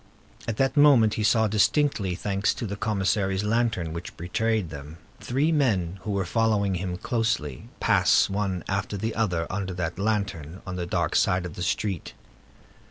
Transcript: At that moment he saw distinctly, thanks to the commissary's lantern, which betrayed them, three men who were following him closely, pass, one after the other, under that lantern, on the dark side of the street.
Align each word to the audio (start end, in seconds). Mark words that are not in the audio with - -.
At 0.47 0.57
that 0.57 0.75
moment 0.75 1.13
he 1.13 1.23
saw 1.23 1.47
distinctly, 1.47 2.15
thanks 2.15 2.55
to 2.55 2.65
the 2.65 2.75
commissary's 2.75 3.43
lantern, 3.43 3.93
which 3.93 4.17
betrayed 4.17 4.71
them, 4.71 4.97
three 5.19 5.51
men 5.51 5.99
who 6.01 6.09
were 6.09 6.25
following 6.25 6.73
him 6.73 6.97
closely, 6.97 7.69
pass, 7.79 8.27
one 8.27 8.63
after 8.67 8.97
the 8.97 9.13
other, 9.13 9.45
under 9.51 9.75
that 9.75 9.99
lantern, 9.99 10.63
on 10.65 10.75
the 10.75 10.87
dark 10.87 11.15
side 11.15 11.45
of 11.45 11.53
the 11.53 11.61
street. 11.61 12.15